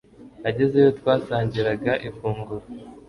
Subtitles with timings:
[0.49, 2.65] Agezeyo twasangiraga ifunguro